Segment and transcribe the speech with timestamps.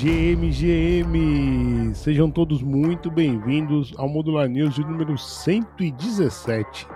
[0.00, 1.94] GM, GM!
[1.94, 6.86] Sejam todos muito bem-vindos ao Modular News de número 117.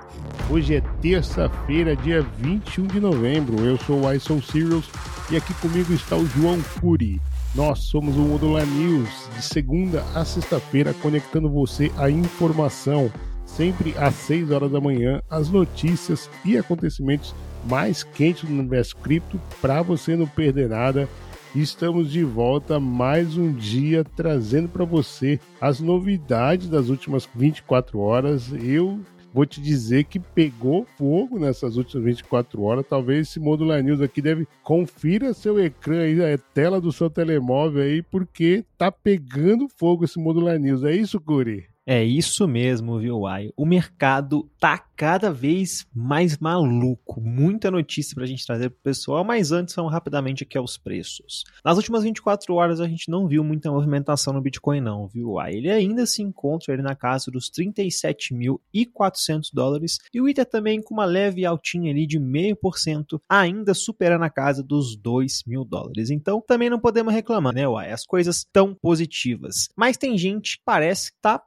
[0.49, 3.63] Hoje é terça-feira, dia 21 de novembro.
[3.63, 4.89] Eu sou o ISO Serials
[5.31, 7.21] e aqui comigo está o João Curi.
[7.55, 13.13] Nós somos o Modular News de segunda a sexta-feira, conectando você à informação,
[13.45, 17.35] sempre às 6 horas da manhã, as notícias e acontecimentos
[17.69, 21.07] mais quentes do universo cripto para você não perder nada
[21.55, 28.53] Estamos de volta mais um dia trazendo para você as novidades das últimas 24 horas.
[28.53, 28.99] Eu
[29.33, 32.85] vou te dizer que pegou fogo nessas últimas 24 horas.
[32.89, 37.85] Talvez esse Modular News aqui deve confira seu ecrã aí, a tela do seu telemóvel
[37.85, 40.83] aí, porque tá pegando fogo esse Modular News.
[40.83, 41.73] É isso, Curi?
[41.87, 43.51] É isso mesmo, viu, Ai?
[43.55, 47.21] O mercado tá cada vez mais maluco.
[47.21, 51.45] Muita notícia pra gente trazer pro pessoal, mas antes vamos rapidamente aqui aos preços.
[51.63, 55.57] Nas últimas 24 horas a gente não viu muita movimentação no Bitcoin não, viu, Ai?
[55.57, 60.95] Ele ainda se encontra ali na casa dos 37.400 dólares e o Ether também com
[60.95, 66.09] uma leve altinha ali de 0,5%, ainda superando a casa dos 2 mil dólares.
[66.09, 67.93] Então também não podemos reclamar, né, Uai?
[67.93, 69.69] As coisas estão positivas.
[69.77, 71.39] Mas tem gente que parece que tá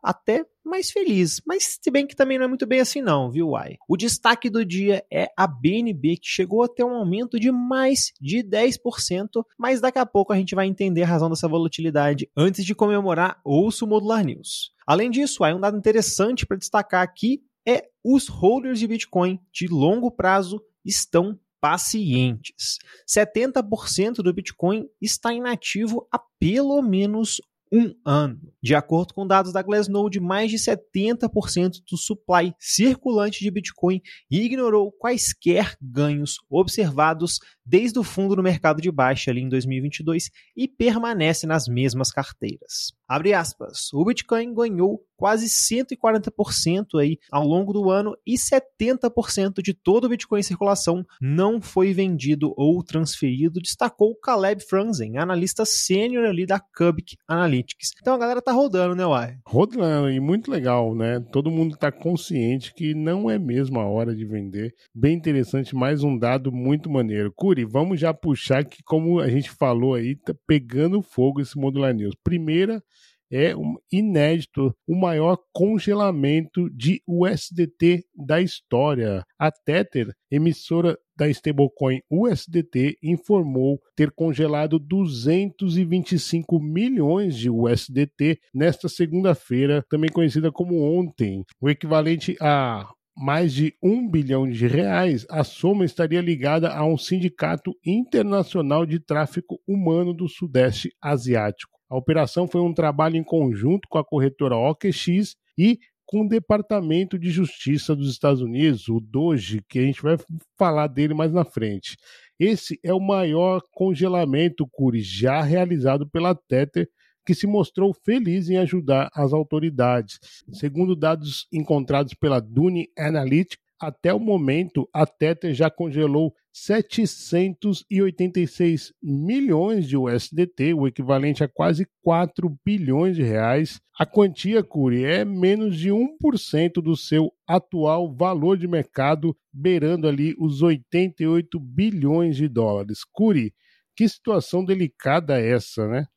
[0.64, 1.42] mais feliz.
[1.45, 3.78] Mas se bem que também não é muito bem assim não, viu, Uai?
[3.88, 8.11] O destaque do dia é a BNB, que chegou a ter um aumento de mais
[8.20, 12.30] de 10%, mas daqui a pouco a gente vai entender a razão dessa volatilidade.
[12.36, 14.73] Antes de comemorar, ouço Modular News.
[14.86, 19.67] Além disso, aí um dado interessante para destacar aqui é os holders de Bitcoin de
[19.67, 22.78] longo prazo estão pacientes.
[23.08, 28.40] 70% do Bitcoin está inativo há pelo menos um ano.
[28.62, 34.92] De acordo com dados da Glassnode, mais de 70% do supply circulante de Bitcoin ignorou
[34.92, 41.45] quaisquer ganhos observados desde o fundo no mercado de baixa ali em 2022 e permanece
[41.45, 42.94] nas mesmas carteiras.
[43.08, 43.92] Abre aspas.
[43.94, 50.10] O Bitcoin ganhou quase 140% aí ao longo do ano e 70% de todo o
[50.10, 56.60] Bitcoin em circulação não foi vendido ou transferido, destacou Caleb Franzen, analista sênior ali da
[56.60, 57.94] Cubic Analytics.
[58.00, 59.38] Então a galera tá rodando, né, Uai?
[59.45, 61.20] Rodando, e muito legal, né?
[61.32, 64.73] Todo mundo tá consciente que não é mesmo a hora de vender.
[64.94, 67.33] Bem interessante, mais um dado muito maneiro.
[67.36, 71.94] Curi, vamos já puxar que, como a gente falou aí, tá pegando fogo esse Modular
[71.94, 72.16] News.
[72.23, 72.83] Primeira,
[73.32, 79.23] é um inédito, o maior congelamento de USDT da história.
[79.39, 89.83] A Tether, emissora da stablecoin USDT, informou ter congelado 225 milhões de USDT nesta segunda-feira,
[89.89, 95.83] também conhecida como ontem, o equivalente a mais de um bilhão de reais, a soma
[95.83, 101.77] estaria ligada a um sindicato internacional de tráfico humano do Sudeste Asiático.
[101.89, 107.20] A operação foi um trabalho em conjunto com a corretora OKX e com o Departamento
[107.20, 110.17] de Justiça dos Estados Unidos, o DOGE, que a gente vai
[110.58, 111.97] falar dele mais na frente.
[112.39, 116.87] Esse é o maior congelamento, Curi, já realizado pela Tether,
[117.26, 120.17] que se mostrou feliz em ajudar as autoridades.
[120.53, 129.88] Segundo dados encontrados pela Dune Analytics, até o momento, a Tether já congelou 786 milhões
[129.88, 133.80] de USDT, o equivalente a quase 4 bilhões de reais.
[133.98, 140.33] A quantia, Curi, é menos de 1% do seu atual valor de mercado, beirando ali
[140.39, 143.04] os 88 bilhões de dólares.
[143.12, 143.54] Curi,
[143.95, 146.07] que situação delicada é essa, né?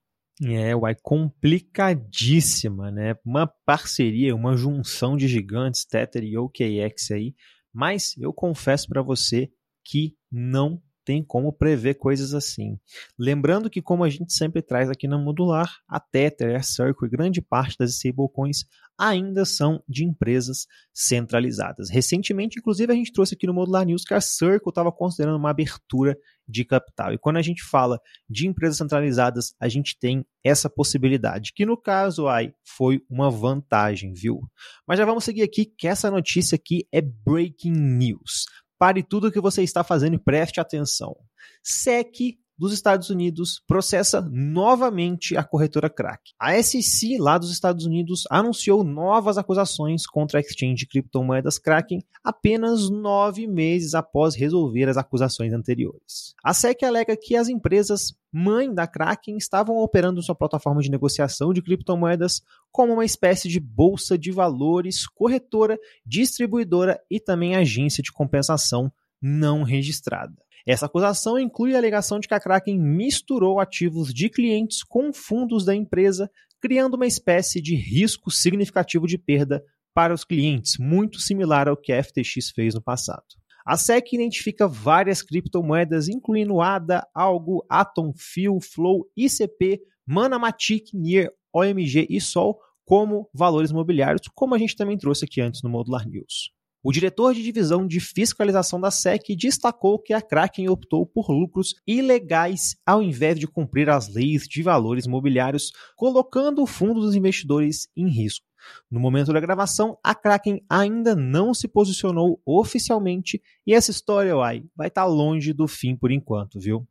[0.43, 3.15] É, uai, complicadíssima, né?
[3.25, 7.35] Uma parceria, uma junção de gigantes, Tether e OKX aí.
[7.73, 9.51] Mas eu confesso para você
[9.85, 12.79] que não tem como prever coisas assim.
[13.19, 17.11] Lembrando que, como a gente sempre traz aqui na Modular, a Tether, a Circle e
[17.11, 18.65] grande parte das stablecoins
[19.01, 21.89] ainda são de empresas centralizadas.
[21.89, 25.49] Recentemente, inclusive, a gente trouxe aqui no Modular News que a Circle estava considerando uma
[25.49, 27.15] abertura de capital.
[27.15, 31.81] E quando a gente fala de empresas centralizadas, a gente tem essa possibilidade, que no
[31.81, 34.43] caso AI foi uma vantagem, viu?
[34.87, 38.45] Mas já vamos seguir aqui, que essa notícia aqui é breaking news.
[38.79, 41.17] Pare tudo o que você está fazendo e preste atenção.
[41.63, 46.33] SEC dos Estados Unidos processa novamente a corretora Crack.
[46.39, 52.05] A SEC lá dos Estados Unidos anunciou novas acusações contra a exchange de criptomoedas Kraken
[52.23, 56.35] apenas nove meses após resolver as acusações anteriores.
[56.45, 61.55] A SEC alega que as empresas mãe da Kraken estavam operando sua plataforma de negociação
[61.55, 68.13] de criptomoedas como uma espécie de bolsa de valores, corretora, distribuidora e também agência de
[68.13, 70.35] compensação não registrada.
[70.67, 75.65] Essa acusação inclui a alegação de que a Kraken misturou ativos de clientes com fundos
[75.65, 76.31] da empresa,
[76.61, 79.65] criando uma espécie de risco significativo de perda
[79.95, 83.25] para os clientes, muito similar ao que a FTX fez no passado.
[83.65, 92.07] A SEC identifica várias criptomoedas, incluindo ADA, Algo, Atom, Fio, Flow, ICP, Manamatic, Nier, OMG
[92.09, 96.51] e Sol como valores imobiliários, como a gente também trouxe aqui antes no Modular News.
[96.83, 101.75] O diretor de divisão de fiscalização da SEC destacou que a Kraken optou por lucros
[101.87, 107.87] ilegais ao invés de cumprir as leis de valores imobiliários, colocando o fundo dos investidores
[107.95, 108.47] em risco.
[108.91, 114.65] No momento da gravação, a Kraken ainda não se posicionou oficialmente e essa história, uai,
[114.75, 116.89] vai estar tá longe do fim por enquanto, viu?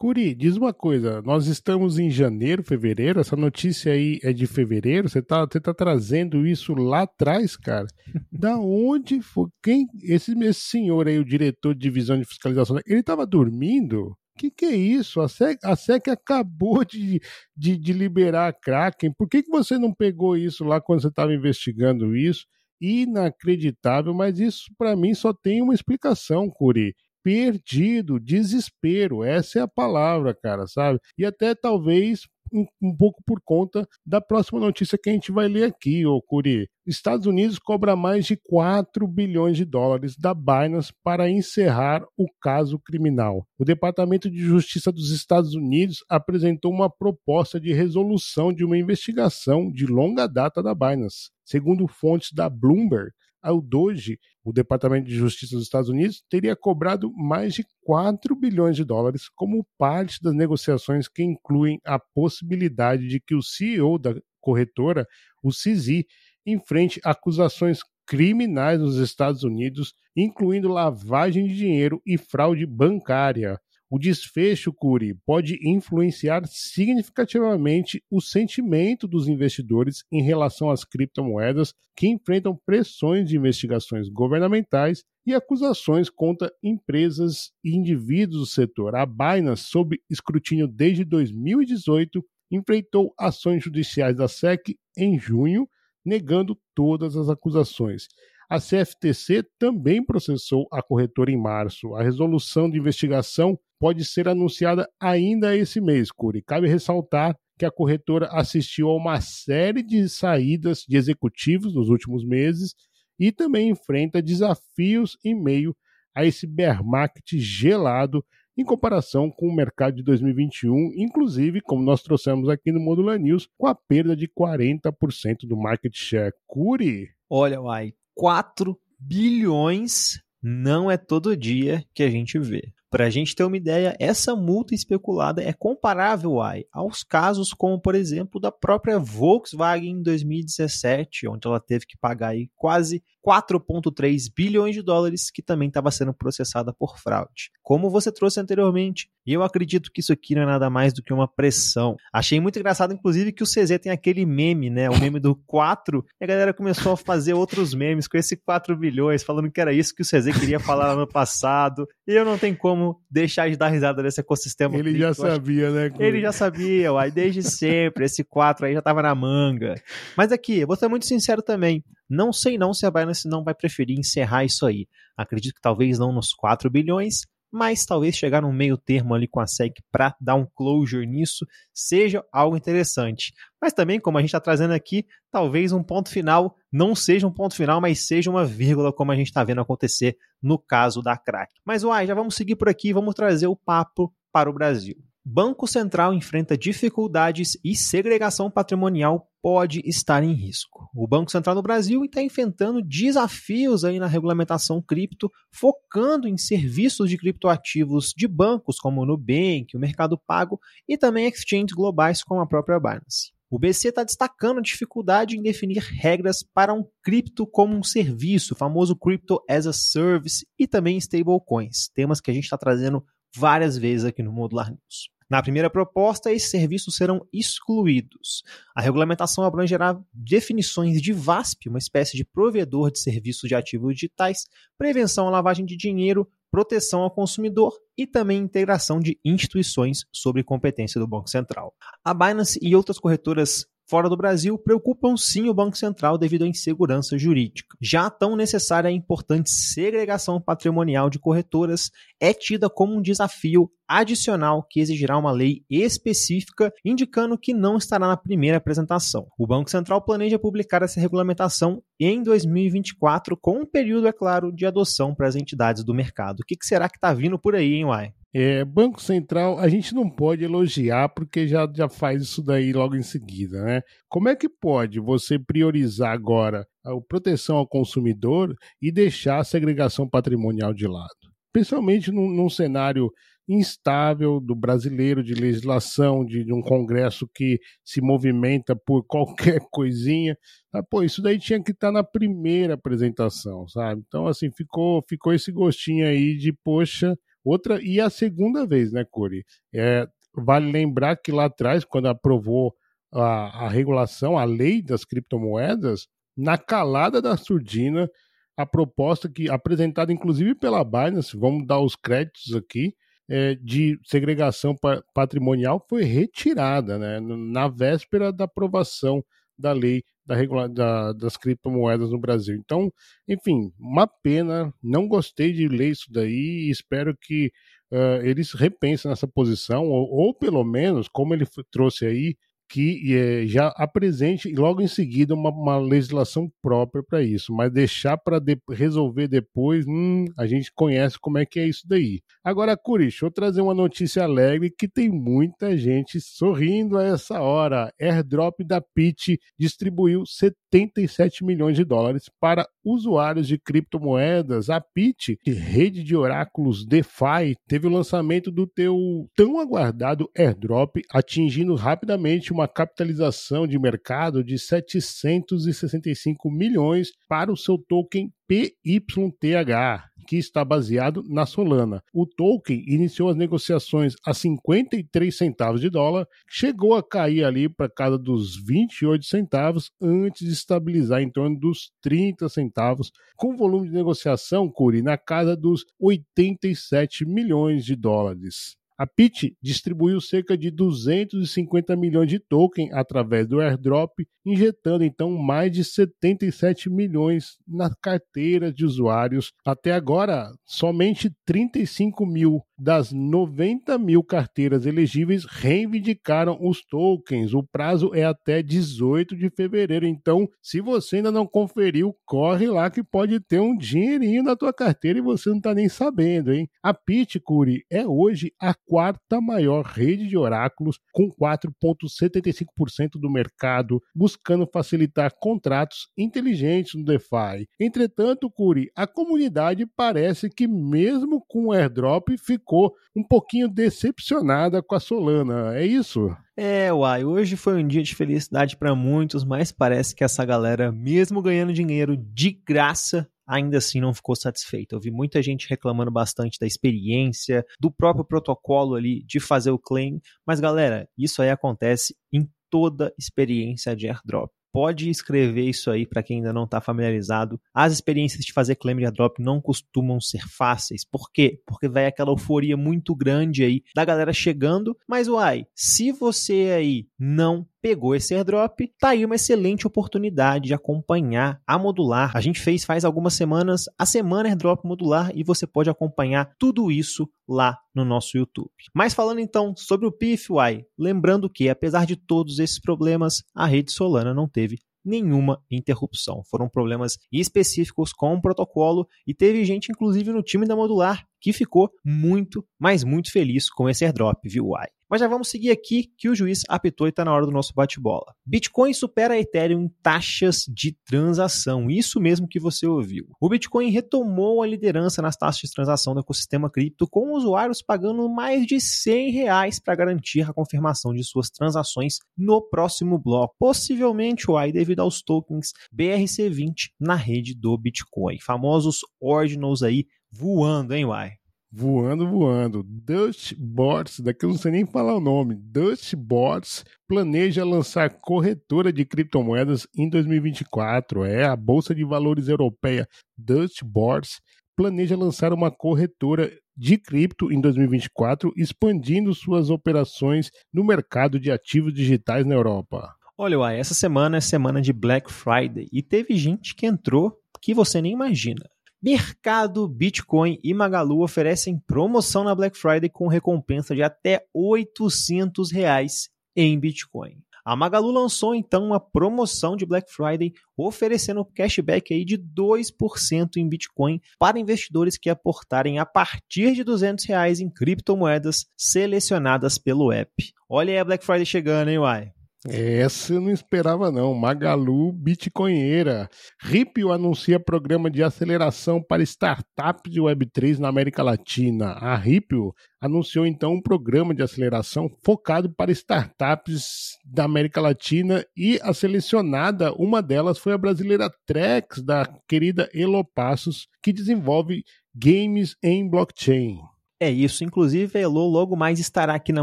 [0.00, 5.10] Curi, diz uma coisa, nós estamos em janeiro, fevereiro, essa notícia aí é de fevereiro,
[5.10, 7.86] você tá, você tá trazendo isso lá atrás, cara?
[8.32, 9.48] Da onde foi?
[9.62, 14.16] Quem, esse, esse senhor aí, o diretor de divisão de fiscalização, ele tava dormindo?
[14.38, 15.20] Que que é isso?
[15.20, 17.20] A SEC, a SEC acabou de,
[17.54, 21.08] de, de liberar a Kraken, por que, que você não pegou isso lá quando você
[21.08, 22.46] estava investigando isso?
[22.80, 29.68] Inacreditável, mas isso para mim só tem uma explicação, Curi perdido, desespero, essa é a
[29.68, 30.98] palavra, cara, sabe?
[31.16, 35.48] E até talvez um, um, pouco por conta da próxima notícia que a gente vai
[35.48, 36.68] ler aqui, ô Curi.
[36.86, 42.78] Estados Unidos cobra mais de 4 bilhões de dólares da Binance para encerrar o caso
[42.78, 43.46] criminal.
[43.58, 49.70] O Departamento de Justiça dos Estados Unidos apresentou uma proposta de resolução de uma investigação
[49.70, 51.30] de longa data da Binance.
[51.44, 53.10] Segundo fontes da Bloomberg,
[53.44, 58.76] o Doge, o Departamento de Justiça dos Estados Unidos, teria cobrado mais de 4 bilhões
[58.76, 64.14] de dólares como parte das negociações que incluem a possibilidade de que o CEO da
[64.40, 65.06] corretora,
[65.42, 66.04] o CZ,
[66.46, 73.58] enfrente acusações criminais nos Estados Unidos, incluindo lavagem de dinheiro e fraude bancária.
[73.90, 82.06] O desfecho, Curi, pode influenciar significativamente o sentimento dos investidores em relação às criptomoedas que
[82.06, 88.94] enfrentam pressões de investigações governamentais e acusações contra empresas e indivíduos do setor.
[88.94, 95.68] A Binance, sob escrutínio desde 2018, enfrentou ações judiciais da SEC em junho,
[96.04, 98.06] negando todas as acusações.
[98.50, 101.94] A CFTC também processou a corretora em março.
[101.94, 106.42] A resolução de investigação pode ser anunciada ainda esse mês, Curi.
[106.42, 112.26] Cabe ressaltar que a corretora assistiu a uma série de saídas de executivos nos últimos
[112.26, 112.74] meses
[113.20, 115.72] e também enfrenta desafios em meio
[116.12, 118.24] a esse bear market gelado
[118.58, 123.48] em comparação com o mercado de 2021, inclusive, como nós trouxemos aqui no Modular News,
[123.56, 126.34] com a perda de 40% do market share.
[126.48, 127.10] Curi!
[127.30, 132.70] Olha, Uai, 4 bilhões não é todo dia que a gente vê.
[132.90, 137.80] Para a gente ter uma ideia, essa multa especulada é comparável ai, aos casos como,
[137.80, 144.24] por exemplo, da própria Volkswagen em 2017, onde ela teve que pagar aí quase 4,3
[144.34, 147.50] bilhões de dólares, que também estava sendo processada por fraude.
[147.62, 151.02] Como você trouxe anteriormente, e eu acredito que isso aqui não é nada mais do
[151.02, 151.96] que uma pressão.
[152.12, 154.88] Achei muito engraçado, inclusive, que o CZ tem aquele meme, né?
[154.88, 158.76] O meme do 4, e a galera começou a fazer outros memes com esse 4
[158.76, 161.86] bilhões, falando que era isso que o CZ queria falar no passado.
[162.06, 164.76] E eu não tenho como deixar de dar risada nesse ecossistema.
[164.76, 165.92] Ele já sabia, né?
[165.98, 168.06] Ele já sabia, uai, desde sempre.
[168.06, 169.74] Esse 4 aí já tava na manga.
[170.16, 171.84] Mas aqui, eu vou ser muito sincero também.
[172.10, 174.88] Não sei não se a Binance não vai preferir encerrar isso aí.
[175.16, 177.20] Acredito que talvez não nos 4 bilhões,
[177.52, 181.46] mas talvez chegar num meio termo ali com a SEC para dar um closure nisso
[181.72, 183.32] seja algo interessante.
[183.60, 187.32] Mas também, como a gente está trazendo aqui, talvez um ponto final não seja um
[187.32, 191.16] ponto final, mas seja uma vírgula, como a gente está vendo acontecer no caso da
[191.16, 191.52] crack.
[191.64, 194.96] Mas uai, já vamos seguir por aqui vamos trazer o papo para o Brasil.
[195.24, 200.88] Banco Central enfrenta dificuldades e segregação patrimonial pode estar em risco.
[200.94, 207.08] O Banco Central no Brasil está enfrentando desafios aí na regulamentação cripto, focando em serviços
[207.08, 212.40] de criptoativos de bancos como o Nubank, o Mercado Pago e também exchanges globais como
[212.40, 213.32] a própria Binance.
[213.50, 218.54] O BC está destacando a dificuldade em definir regras para um cripto como um serviço,
[218.54, 223.04] o famoso Crypto as a Service e também stablecoins, temas que a gente está trazendo
[223.34, 225.10] várias vezes aqui no Modular News.
[225.30, 228.42] Na primeira proposta, esses serviços serão excluídos.
[228.74, 234.46] A regulamentação abrangerá definições de VASP, uma espécie de provedor de serviços de ativos digitais,
[234.76, 241.00] prevenção à lavagem de dinheiro, proteção ao consumidor e também integração de instituições sobre competência
[241.00, 241.72] do Banco Central.
[242.04, 246.46] A Binance e outras corretoras fora do Brasil preocupam sim o Banco Central devido à
[246.46, 247.76] insegurança jurídica.
[247.82, 254.64] Já tão necessária a importante segregação patrimonial de corretoras é tida como um desafio adicional
[254.70, 259.26] que exigirá uma lei específica, indicando que não estará na primeira apresentação.
[259.36, 264.64] O Banco Central planeja publicar essa regulamentação em 2024, com um período, é claro, de
[264.64, 266.40] adoção para as entidades do mercado.
[266.40, 268.12] O que será que está vindo por aí, hein, Uai?
[268.32, 272.94] É, Banco Central, a gente não pode elogiar porque já, já faz isso daí logo
[272.94, 273.82] em seguida, né?
[274.08, 280.08] Como é que pode você priorizar agora a proteção ao consumidor e deixar a segregação
[280.08, 281.10] patrimonial de lado?
[281.52, 283.10] Principalmente num, num cenário
[283.48, 290.36] instável do brasileiro de legislação, de, de, um Congresso que se movimenta por qualquer coisinha.
[290.72, 294.02] Ah, pô, isso daí tinha que estar tá na primeira apresentação, sabe?
[294.06, 299.04] Então, assim, ficou, ficou esse gostinho aí de, poxa, Outra, e a segunda vez, né,
[299.10, 299.44] Curi?
[299.74, 302.74] É, vale lembrar que lá atrás, quando aprovou
[303.12, 306.06] a, a regulação, a lei das criptomoedas,
[306.36, 308.08] na calada da surdina,
[308.56, 312.94] a proposta que apresentada inclusive pela Binance, vamos dar os créditos aqui,
[313.28, 314.76] é, de segregação
[315.14, 319.24] patrimonial foi retirada, né, na véspera da aprovação
[319.56, 322.54] da lei da regula da, das criptomoedas no Brasil.
[322.54, 322.92] Então,
[323.26, 327.50] enfim, uma pena, não gostei de ler isso daí e espero que
[327.90, 332.36] uh, eles repensem nessa posição, ou, ou pelo menos, como ele trouxe aí,
[332.70, 338.16] que é, já apresente logo em seguida uma, uma legislação própria para isso, mas deixar
[338.16, 342.20] para de, resolver depois, hum, a gente conhece como é que é isso daí.
[342.44, 347.40] Agora, Curi, deixa eu trazer uma notícia alegre que tem muita gente sorrindo a essa
[347.40, 347.92] hora.
[348.00, 354.70] Airdrop da Pitch distribuiu 77 milhões de dólares para usuários de criptomoedas.
[354.70, 358.96] A Pitch, rede de oráculos DeFi, teve o lançamento do teu
[359.34, 367.78] tão aguardado airdrop, atingindo rapidamente uma capitalização de mercado de 765 milhões para o seu
[367.78, 372.02] token PYTH, que está baseado na Solana.
[372.12, 377.88] O token iniciou as negociações a 53 centavos de dólar, chegou a cair ali para
[377.88, 383.94] casa dos 28 centavos antes de estabilizar em torno dos 30 centavos, com volume de
[383.94, 388.79] negociação, Curi, na casa dos 87 milhões de dólares.
[389.00, 394.12] A Pitch distribuiu cerca de 250 milhões de token através do airdrop,
[394.44, 399.54] injetando então mais de 77 milhões na carteira de usuários.
[399.64, 407.52] Até agora, somente 35 mil das 90 mil carteiras elegíveis reivindicaram os tokens.
[407.52, 410.06] O prazo é até 18 de fevereiro.
[410.06, 414.72] Então, se você ainda não conferiu, corre lá que pode ter um dinheirinho na tua
[414.72, 416.66] carteira e você não está nem sabendo, hein?
[416.82, 424.66] A Pitcuri é hoje a quarta maior rede de oráculos, com 4,75% do mercado, buscando
[424.66, 427.68] facilitar contratos inteligentes no DeFi.
[427.78, 434.80] Entretanto, Curi, a comunidade parece que, mesmo com o airdrop, ficou ficou um pouquinho decepcionada
[434.80, 435.76] com a Solana.
[435.76, 436.30] É isso?
[436.56, 440.92] É, uai, hoje foi um dia de felicidade para muitos, mas parece que essa galera,
[440.92, 444.94] mesmo ganhando dinheiro de graça, ainda assim não ficou satisfeita.
[444.94, 449.78] Eu vi muita gente reclamando bastante da experiência, do próprio protocolo ali de fazer o
[449.78, 456.06] claim, mas galera, isso aí acontece em toda experiência de airdrop pode escrever isso aí
[456.06, 457.60] para quem ainda não está familiarizado.
[457.74, 461.04] As experiências de fazer claim de airdrop não costumam ser fáceis.
[461.04, 461.60] Por quê?
[461.66, 464.96] Porque vai aquela euforia muito grande aí da galera chegando.
[465.08, 470.74] Mas uai, se você aí não pegou esse airdrop, tá aí uma excelente oportunidade de
[470.74, 472.36] acompanhar a modular.
[472.36, 476.90] A gente fez faz algumas semanas a semana airdrop modular e você pode acompanhar tudo
[476.90, 478.70] isso lá no nosso YouTube.
[478.94, 483.92] Mas falando então sobre o PIFY, lembrando que apesar de todos esses problemas, a rede
[483.92, 486.42] Solana não teve nenhuma interrupção.
[486.44, 491.52] Foram problemas específicos com o protocolo e teve gente, inclusive, no time da Modular que
[491.52, 494.88] ficou muito, mas muito feliz com esse airdrop, viu, Uai?
[495.10, 497.74] Mas já vamos seguir aqui que o juiz apitou e está na hora do nosso
[497.74, 498.32] bate-bola.
[498.46, 501.90] Bitcoin supera a Ethereum em taxas de transação.
[501.90, 503.26] Isso mesmo que você ouviu.
[503.40, 508.28] O Bitcoin retomou a liderança nas taxas de transação do ecossistema cripto, com usuários pagando
[508.28, 513.56] mais de 100 reais para garantir a confirmação de suas transações no próximo bloco.
[513.58, 518.38] Possivelmente, o devido aos tokens BRC20 na rede do Bitcoin.
[518.38, 521.32] Famosos ordinals aí voando, hein, Uai?
[521.72, 522.82] Voando, voando.
[522.82, 525.54] Dustbots, daqui eu não sei nem falar o nome.
[525.54, 531.24] Dustbots planeja lançar corretora de criptomoedas em 2024.
[531.24, 533.06] É a Bolsa de Valores Europeia
[533.38, 534.40] Dustbots
[534.76, 541.92] planeja lançar uma corretora de cripto em 2024, expandindo suas operações no mercado de ativos
[541.92, 543.14] digitais na Europa.
[543.36, 547.74] Olha, uai, essa semana é semana de Black Friday e teve gente que entrou que
[547.74, 548.64] você nem imagina.
[549.02, 556.28] Mercado, Bitcoin e Magalu oferecem promoção na Black Friday com recompensa de até 800 reais
[556.54, 557.38] em Bitcoin.
[557.64, 563.68] A Magalu lançou então uma promoção de Black Friday oferecendo cashback aí de 2% em
[563.68, 570.52] Bitcoin para investidores que aportarem a partir de 200 reais em criptomoedas selecionadas pelo app.
[570.68, 572.32] Olha aí a Black Friday chegando, hein, Uai?
[572.68, 574.34] Essa eu não esperava não.
[574.34, 576.28] Magalu Bitcoinheira.
[576.60, 581.92] Ripio anuncia programa de aceleração para startups de Web3 na América Latina.
[581.92, 588.78] A Ripio anunciou então um programa de aceleração focado para startups da América Latina e
[588.82, 595.74] a selecionada, uma delas foi a brasileira Trex, da querida Elo Passos, que desenvolve games
[595.82, 596.78] em blockchain.
[597.22, 599.62] É isso, inclusive a Elo logo mais estará aqui na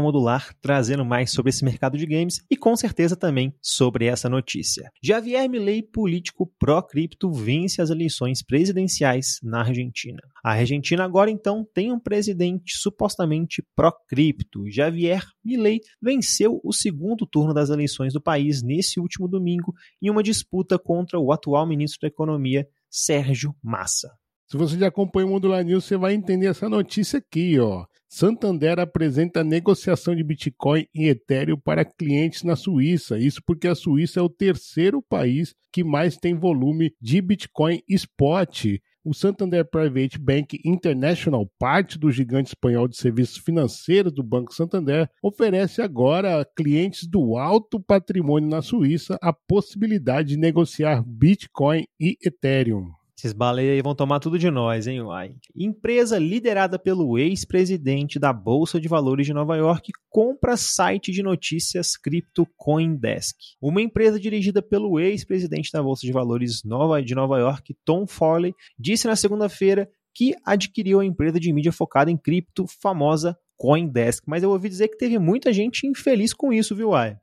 [0.00, 4.88] Modular trazendo mais sobre esse mercado de games e com certeza também sobre essa notícia.
[5.02, 10.20] Javier Milei, político pró-cripto, vence as eleições presidenciais na Argentina.
[10.44, 14.70] A Argentina agora então tem um presidente supostamente pró-cripto.
[14.70, 20.22] Javier Milei venceu o segundo turno das eleições do país nesse último domingo em uma
[20.22, 24.16] disputa contra o atual ministro da Economia, Sérgio Massa.
[24.50, 27.84] Se você já acompanha o Modular News, você vai entender essa notícia aqui, ó.
[28.08, 33.18] Santander apresenta negociação de Bitcoin e Ethereum para clientes na Suíça.
[33.18, 38.78] Isso porque a Suíça é o terceiro país que mais tem volume de Bitcoin spot.
[39.04, 45.10] O Santander Private Bank International, parte do gigante espanhol de serviços financeiros do Banco Santander,
[45.22, 52.16] oferece agora a clientes do alto patrimônio na Suíça a possibilidade de negociar Bitcoin e
[52.24, 52.97] Ethereum.
[53.18, 55.34] Esses baleias aí vão tomar tudo de nós, hein, uai?
[55.52, 61.96] Empresa liderada pelo ex-presidente da Bolsa de Valores de Nova York compra site de notícias
[61.96, 63.36] cripto Coindesk.
[63.60, 66.62] Uma empresa dirigida pelo ex-presidente da Bolsa de Valores
[67.04, 72.12] de Nova York, Tom Farley, disse na segunda-feira que adquiriu a empresa de mídia focada
[72.12, 74.22] em cripto famosa Coindesk.
[74.28, 77.16] Mas eu ouvi dizer que teve muita gente infeliz com isso, viu, uai?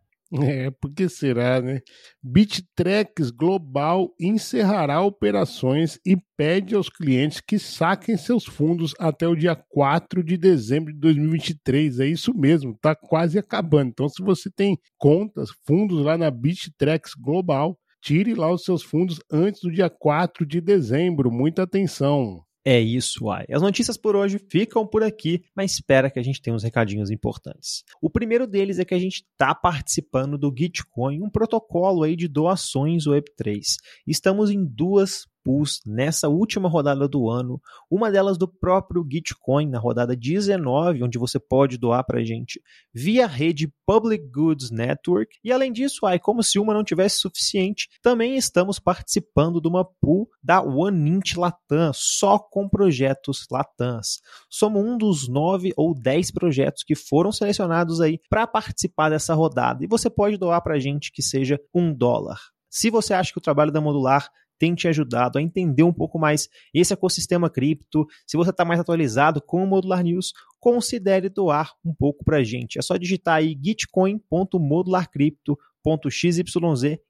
[0.44, 1.82] É, porque será, né?
[2.22, 9.56] Bittrex Global encerrará operações e pede aos clientes que saquem seus fundos até o dia
[9.56, 12.00] 4 de dezembro de 2023.
[12.00, 13.89] É isso mesmo, tá quase acabando.
[13.89, 19.19] Então, se você tem contas, fundos lá na Bittrex Global, tire lá os seus fundos
[19.32, 21.32] antes do dia 4 de dezembro.
[21.32, 22.44] Muita atenção.
[22.67, 23.45] É isso, ai.
[23.51, 27.12] As notícias por hoje ficam por aqui, mas espera que a gente tenha uns recadinhos
[27.12, 27.84] importantes.
[28.01, 32.28] O primeiro deles é que a gente está participando do Gitcoin, um protocolo aí de
[32.28, 33.75] doações Web3.
[34.08, 39.77] Estamos em duas pools nessa última rodada do ano, uma delas do próprio Gitcoin, na
[39.77, 42.60] rodada 19, onde você pode doar para a gente
[42.91, 45.38] via rede Public Goods Network.
[45.43, 49.86] E além disso, ai, como se uma não tivesse suficiente, também estamos participando de uma
[49.86, 54.21] pool da OneInt Latam, só com projetos Latans.
[54.49, 59.84] Somos um dos nove ou dez projetos que foram selecionados aí para participar dessa rodada.
[59.84, 62.39] E você pode doar para a gente que seja um dólar.
[62.69, 66.18] Se você acha que o trabalho da Modular tem te ajudado a entender um pouco
[66.18, 68.08] mais esse ecossistema cripto.
[68.26, 72.44] Se você está mais atualizado com o Modular News, considere doar um pouco para a
[72.44, 72.80] gente.
[72.80, 76.38] É só digitar aí gitcoin.modularcrypto.xyz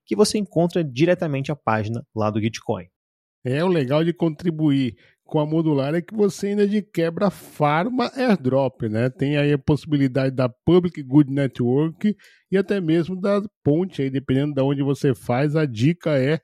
[0.05, 2.86] que você encontra diretamente a página lá do Gitcoin.
[3.43, 8.12] É, o legal de contribuir com a modular é que você ainda de quebra farma
[8.15, 9.10] airdrop, né?
[9.10, 12.15] Tem aí a possibilidade da Public Good Network
[12.51, 16.39] e até mesmo da ponte aí, dependendo de onde você faz, a dica é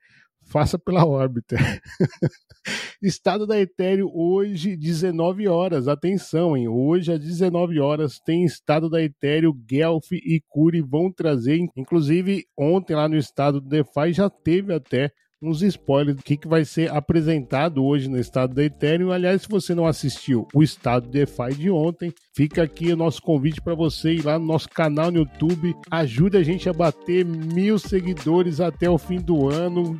[0.51, 1.55] faça pela órbita.
[3.01, 5.87] Estado da Ethereum hoje, 19 horas.
[5.87, 6.67] Atenção, hein?
[6.67, 11.57] Hoje, às 19 horas, tem estado da Ethereum, Guelph e Curi vão trazer.
[11.75, 15.11] Inclusive, ontem lá no estado do DeFi já teve até
[15.41, 19.11] uns spoilers do que, que vai ser apresentado hoje no estado da Ethereum.
[19.11, 23.61] Aliás, se você não assistiu o estado DeFi de ontem, fica aqui o nosso convite
[23.61, 25.75] para você ir lá no nosso canal no YouTube.
[25.89, 29.99] Ajude a gente a bater mil seguidores até o fim do ano.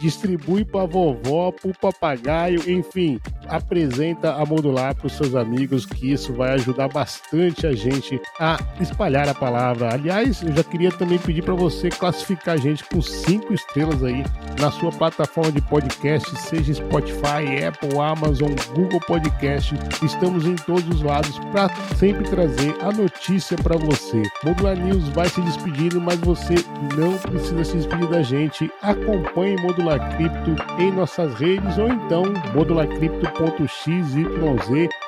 [0.00, 6.10] Distribui para vovó, para o papagaio, enfim, apresenta a modular para os seus amigos, que
[6.12, 9.94] isso vai ajudar bastante a gente a espalhar a palavra.
[9.94, 14.24] Aliás, eu já queria também pedir para você classificar a gente com cinco estrelas aí
[14.60, 19.72] na sua plataforma de podcast, seja Spotify, Apple, Amazon, Google Podcast.
[20.02, 24.22] Estamos em todos os lados episódios para sempre trazer a notícia para você.
[24.44, 26.54] Modular News vai se despedindo, mas você
[26.96, 28.70] não precisa se despedir da gente.
[28.82, 32.22] Acompanhe Modular Cripto em nossas redes ou então
[32.54, 34.14] modularcrypto.xyz,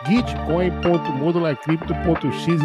[0.07, 2.61] gitcoin.modularcrypto.xyz,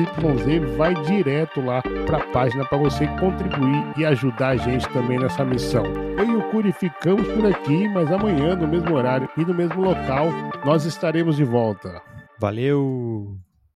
[0.78, 5.46] vai direto lá para a página para você contribuir e ajudar a gente também nessa
[5.46, 5.86] missão.
[6.18, 9.80] Eu e o Curi ficamos por aqui, mas amanhã, no mesmo horário e no mesmo
[9.82, 10.30] local,
[10.65, 12.02] nós estaremos de volta.
[12.39, 13.44] Valeu!